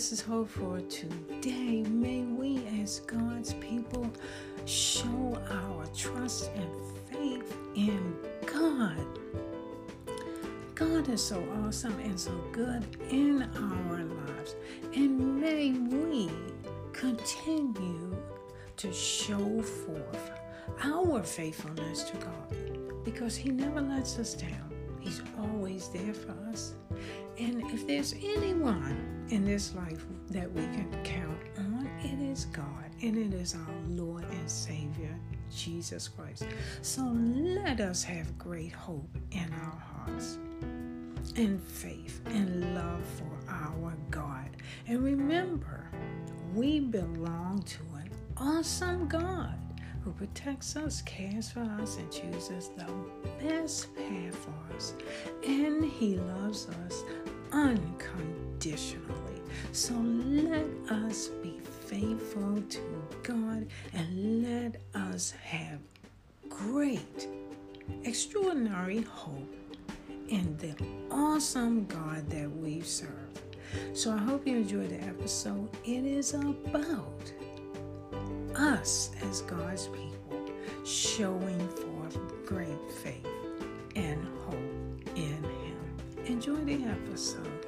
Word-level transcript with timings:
this 0.00 0.12
is 0.12 0.22
hope 0.22 0.48
for 0.48 0.80
today. 0.88 1.82
May 1.82 2.22
we, 2.22 2.66
as 2.80 3.00
God's 3.00 3.52
people, 3.52 4.10
show 4.64 5.38
our 5.50 5.84
trust 5.94 6.50
and 6.54 6.70
faith 7.10 7.54
in 7.74 8.16
God. 8.46 8.96
God 10.74 11.06
is 11.10 11.22
so 11.22 11.46
awesome 11.62 11.98
and 11.98 12.18
so 12.18 12.32
good 12.50 12.82
in 13.10 13.42
our 13.42 14.02
lives. 14.02 14.56
And 14.94 15.38
may 15.38 15.72
we 15.72 16.30
continue 16.94 18.16
to 18.78 18.90
show 18.94 19.60
forth 19.60 20.30
our 20.82 21.22
faithfulness 21.22 22.04
to 22.04 22.16
God 22.16 23.04
because 23.04 23.36
He 23.36 23.50
never 23.50 23.82
lets 23.82 24.18
us 24.18 24.32
down. 24.32 24.72
He's 24.98 25.20
always 25.38 25.88
there 25.88 26.14
for 26.14 26.34
us. 26.50 26.72
And 27.40 27.62
if 27.70 27.86
there's 27.86 28.12
anyone 28.12 29.26
in 29.30 29.46
this 29.46 29.74
life 29.74 30.04
that 30.28 30.52
we 30.52 30.60
can 30.60 30.90
count 31.02 31.40
on, 31.56 31.88
it 32.04 32.20
is 32.30 32.44
God 32.46 32.90
and 33.00 33.16
it 33.16 33.34
is 33.34 33.54
our 33.54 33.74
Lord 33.88 34.24
and 34.24 34.50
Savior, 34.50 35.18
Jesus 35.50 36.06
Christ. 36.06 36.44
So 36.82 37.02
let 37.02 37.80
us 37.80 38.04
have 38.04 38.36
great 38.36 38.72
hope 38.72 39.16
in 39.30 39.50
our 39.54 39.78
hearts 39.78 40.36
and 41.36 41.58
faith 41.62 42.20
and 42.26 42.74
love 42.74 43.02
for 43.16 43.50
our 43.50 43.94
God. 44.10 44.50
And 44.86 45.02
remember, 45.02 45.90
we 46.54 46.80
belong 46.80 47.62
to 47.62 47.80
an 47.96 48.10
awesome 48.36 49.08
God 49.08 49.56
who 50.02 50.12
protects 50.12 50.76
us, 50.76 51.02
cares 51.02 51.50
for 51.50 51.60
us, 51.80 51.96
and 51.96 52.10
chooses 52.10 52.70
the 52.76 52.86
best 53.38 53.94
path 53.94 54.34
for 54.34 54.74
us. 54.74 54.94
And 55.46 55.84
He 55.84 56.16
loves 56.16 56.68
us 56.86 57.04
unconditionally. 57.52 59.42
So 59.72 59.94
let 59.94 60.66
us 60.90 61.28
be 61.42 61.60
faithful 61.86 62.62
to 62.68 63.08
God 63.22 63.66
and 63.92 64.42
let 64.42 64.80
us 64.94 65.32
have 65.42 65.78
great, 66.48 67.28
extraordinary 68.04 69.02
hope 69.02 69.54
in 70.28 70.56
the 70.58 70.74
awesome 71.10 71.86
God 71.86 72.28
that 72.30 72.50
we 72.56 72.80
serve. 72.80 73.08
So 73.92 74.12
I 74.12 74.18
hope 74.18 74.46
you 74.46 74.56
enjoyed 74.56 74.90
the 74.90 75.02
episode. 75.02 75.68
It 75.84 76.04
is 76.04 76.34
about 76.34 77.32
us 78.56 79.10
as 79.28 79.42
God's 79.42 79.88
people 79.88 80.50
showing 80.84 81.68
forth 81.68 82.18
great 82.46 82.90
faith 83.02 83.19
Enjoy 86.40 86.64
the 86.64 86.84
episode. 86.86 87.66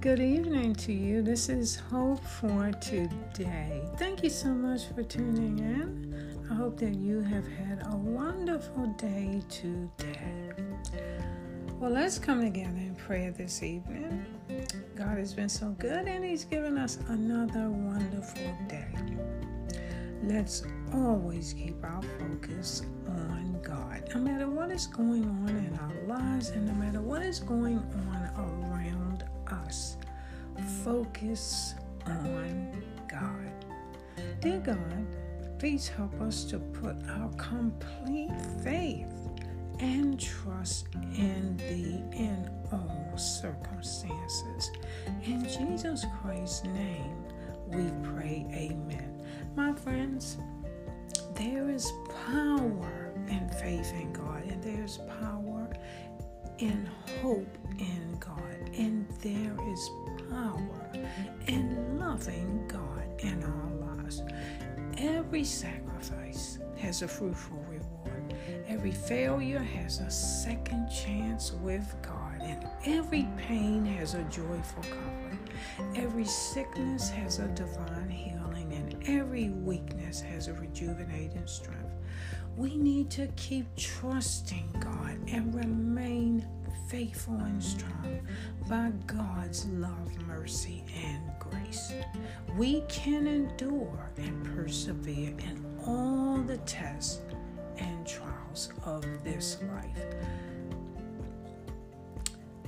Good 0.00 0.18
evening 0.18 0.74
to 0.74 0.92
you. 0.92 1.22
This 1.22 1.48
is 1.48 1.76
Hope 1.76 2.18
for 2.24 2.72
Today. 2.80 3.80
Thank 3.96 4.24
you 4.24 4.30
so 4.30 4.48
much 4.48 4.88
for 4.92 5.04
tuning 5.04 5.60
in. 5.60 6.44
I 6.50 6.54
hope 6.54 6.76
that 6.80 6.96
you 6.96 7.20
have 7.20 7.46
had 7.46 7.86
a 7.92 7.96
wonderful 7.96 8.88
day 8.98 9.40
today. 9.48 10.50
Well, 11.78 11.92
let's 11.92 12.18
come 12.18 12.40
together 12.40 12.76
in 12.76 12.96
prayer 12.96 13.30
this 13.30 13.62
evening. 13.62 14.26
God 14.96 15.18
has 15.18 15.34
been 15.34 15.48
so 15.48 15.70
good 15.80 16.06
and 16.06 16.24
He's 16.24 16.44
given 16.44 16.78
us 16.78 16.98
another 17.08 17.68
wonderful 17.68 18.54
day. 18.68 18.94
Let's 20.22 20.62
always 20.92 21.52
keep 21.52 21.82
our 21.82 22.00
focus 22.20 22.82
on 23.08 23.58
God. 23.60 24.08
No 24.14 24.20
matter 24.20 24.48
what 24.48 24.70
is 24.70 24.86
going 24.86 25.24
on 25.24 25.48
in 25.48 25.76
our 25.80 26.18
lives 26.18 26.50
and 26.50 26.66
no 26.66 26.74
matter 26.74 27.00
what 27.00 27.22
is 27.22 27.40
going 27.40 27.78
on 27.78 28.30
around 28.38 29.24
us, 29.50 29.96
focus 30.84 31.74
on 32.06 32.80
God. 33.08 33.66
Dear 34.40 34.60
God, 34.60 35.06
please 35.58 35.88
help 35.88 36.20
us 36.20 36.44
to 36.44 36.60
put 36.60 36.94
our 37.08 37.30
complete 37.30 38.30
faith 38.62 39.12
and 39.80 40.18
trust 40.20 40.86
in 41.16 41.56
Thee 41.56 42.02
in 42.16 42.50
all 42.72 43.16
circumstances. 43.16 44.70
In 45.24 45.44
Jesus 45.44 46.04
Christ's 46.20 46.64
name, 46.64 47.24
we 47.68 47.90
pray, 48.02 48.46
Amen. 48.52 49.26
My 49.56 49.72
friends, 49.72 50.38
there 51.34 51.70
is 51.70 51.92
power 52.26 53.12
in 53.28 53.48
faith 53.60 53.92
in 53.92 54.12
God, 54.12 54.44
and 54.44 54.62
there's 54.62 54.98
power 55.20 55.68
in 56.58 56.88
hope 57.20 57.58
in 57.78 58.16
God, 58.20 58.70
and 58.76 59.08
there 59.22 59.56
is 59.72 59.90
power 60.30 60.90
in 61.46 61.98
loving 61.98 62.66
God 62.68 63.04
in 63.20 63.42
our 63.42 63.96
lives. 63.96 64.22
Every 64.98 65.44
sacrifice 65.44 66.58
has 66.78 67.02
a 67.02 67.08
fruitful 67.08 67.58
reward. 67.68 68.03
Every 68.68 68.92
failure 68.92 69.58
has 69.60 70.00
a 70.00 70.10
second 70.10 70.88
chance 70.88 71.52
with 71.52 71.94
God, 72.02 72.40
and 72.40 72.66
every 72.84 73.28
pain 73.36 73.84
has 73.84 74.14
a 74.14 74.22
joyful 74.24 74.82
comfort. 74.82 75.38
Every 75.96 76.24
sickness 76.24 77.08
has 77.10 77.38
a 77.38 77.48
divine 77.48 78.08
healing, 78.08 78.72
and 78.72 78.96
every 79.06 79.50
weakness 79.50 80.20
has 80.20 80.48
a 80.48 80.54
rejuvenating 80.54 81.46
strength. 81.46 81.92
We 82.56 82.76
need 82.76 83.10
to 83.12 83.26
keep 83.36 83.66
trusting 83.76 84.76
God 84.80 85.18
and 85.28 85.54
remain 85.54 86.46
faithful 86.88 87.34
and 87.34 87.62
strong 87.62 88.20
by 88.68 88.92
God's 89.06 89.66
love, 89.66 90.16
mercy, 90.26 90.84
and 90.94 91.22
grace. 91.38 91.92
We 92.56 92.82
can 92.88 93.26
endure 93.26 94.10
and 94.16 94.44
persevere 94.54 95.30
in 95.30 95.64
all 95.86 96.38
the 96.38 96.58
tests 96.58 97.20
trials 98.54 98.70
of 98.84 99.24
this 99.24 99.58
life. 99.72 100.04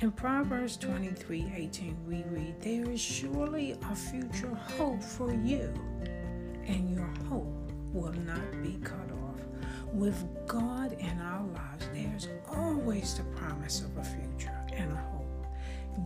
In 0.00 0.10
Proverbs 0.12 0.76
23 0.76 1.52
18, 1.56 1.96
we 2.06 2.24
read, 2.30 2.60
There 2.60 2.90
is 2.90 3.00
surely 3.00 3.76
a 3.90 3.94
future 3.94 4.54
hope 4.76 5.02
for 5.02 5.32
you, 5.32 5.72
and 6.66 6.94
your 6.94 7.12
hope 7.28 7.70
will 7.92 8.12
not 8.12 8.62
be 8.62 8.78
cut 8.82 9.10
off. 9.12 9.40
With 9.92 10.24
God 10.46 10.96
in 10.98 11.20
our 11.20 11.46
lives, 11.46 11.88
there's 11.92 12.28
always 12.48 13.14
the 13.14 13.24
promise 13.36 13.82
of 13.82 13.96
a 13.96 14.04
future 14.04 14.58
and 14.72 14.90
a 14.90 14.96
hope. 14.96 15.46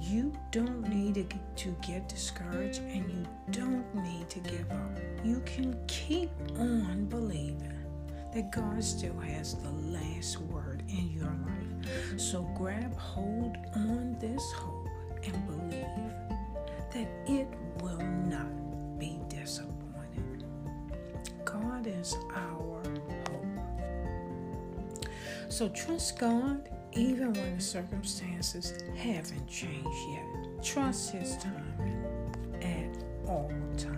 You 0.03 0.33
don't 0.51 0.87
need 0.89 1.35
to 1.57 1.77
get 1.81 2.09
discouraged 2.09 2.81
and 2.83 3.09
you 3.11 3.27
don't 3.51 3.95
need 3.95 4.29
to 4.29 4.39
give 4.41 4.71
up. 4.71 4.99
You 5.25 5.41
can 5.47 5.79
keep 5.87 6.31
on 6.59 7.07
believing 7.07 7.78
that 8.39 8.53
God 8.53 8.85
still 8.85 9.19
has 9.19 9.55
the 9.55 9.71
last 9.99 10.41
word 10.43 10.85
in 10.89 11.11
your 11.11 11.37
life. 11.45 12.21
So 12.21 12.43
grab 12.57 12.97
hold 12.97 13.57
on 13.75 14.17
this 14.21 14.53
hope 14.53 14.87
and 15.25 15.47
believe 15.49 15.85
that 16.93 17.09
it 17.27 17.49
will 17.83 17.99
not 17.99 19.01
be 19.01 19.19
disappointed. 19.29 20.45
God 21.45 21.89
is 21.89 22.17
our 22.33 22.81
hope. 23.27 25.09
So 25.49 25.69
trust 25.71 26.21
God 26.21 26.69
even 26.93 27.33
when 27.33 27.57
the 27.57 27.61
circumstances 27.61 28.73
haven't 28.97 29.49
changed 29.49 30.09
yet. 30.11 30.63
Trust 30.63 31.11
His 31.11 31.37
timing 31.39 32.05
at 32.63 33.03
all 33.29 33.51
times. 33.77 33.98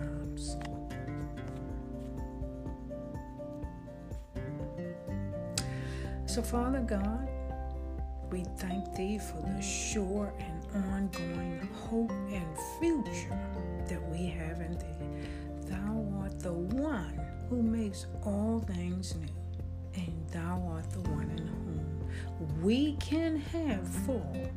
So, 6.31 6.41
Father 6.41 6.79
God, 6.79 7.27
we 8.31 8.45
thank 8.55 8.95
Thee 8.95 9.19
for 9.19 9.41
the 9.53 9.61
sure 9.61 10.33
and 10.39 10.85
ongoing 10.85 11.67
hope 11.89 12.09
and 12.09 12.47
future 12.79 13.37
that 13.89 14.01
we 14.09 14.27
have 14.27 14.61
in 14.61 14.77
Thee. 14.77 15.65
Thou 15.65 16.07
art 16.21 16.39
the 16.39 16.53
one 16.53 17.19
who 17.49 17.61
makes 17.61 18.05
all 18.23 18.63
things 18.65 19.13
new, 19.17 19.27
and 19.95 20.29
Thou 20.29 20.65
art 20.71 20.89
the 20.91 21.01
one 21.09 21.29
in 21.31 21.47
whom 21.47 22.61
we 22.61 22.93
can 22.93 23.35
have 23.35 23.85
full 23.85 24.49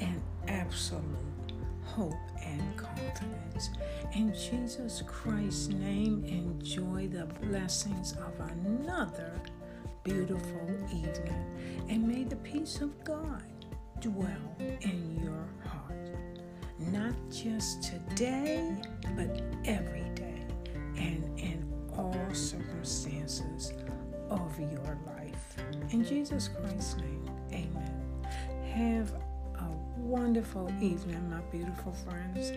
and 0.00 0.20
absolute 0.46 1.54
hope 1.84 2.12
and 2.44 2.76
confidence. 2.76 3.70
In 4.14 4.34
Jesus 4.34 5.02
Christ's 5.06 5.68
name, 5.68 6.22
enjoy 6.26 7.08
the 7.08 7.24
blessings 7.40 8.12
of 8.12 8.38
another 8.50 9.32
beautiful 10.04 10.68
evening. 10.90 11.44
And 11.88 12.06
may 12.06 12.24
the 12.24 12.36
peace 12.36 12.80
of 12.80 13.04
God 13.04 13.42
dwell 14.00 14.56
in 14.58 15.20
your 15.22 15.48
heart. 15.68 16.10
Not 16.92 17.14
just 17.30 17.82
today, 17.82 18.76
but 19.16 19.42
every 19.64 20.08
day 20.14 20.46
and 20.96 21.38
in 21.38 21.64
all 21.96 22.28
circumstances 22.32 23.72
of 24.30 24.58
your 24.60 24.98
life. 25.06 25.56
In 25.90 26.04
Jesus 26.04 26.48
Christ's 26.48 26.96
name, 26.96 27.24
amen. 27.52 28.26
Have 28.74 29.12
a 29.60 29.68
wonderful 29.96 30.68
evening, 30.80 31.30
my 31.30 31.40
beautiful 31.50 31.92
friends. 31.92 32.52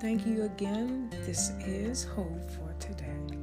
Thank 0.00 0.26
you 0.26 0.44
again. 0.44 1.10
This 1.24 1.50
is 1.60 2.04
Hope 2.04 2.50
for 2.50 2.74
Today. 2.80 3.41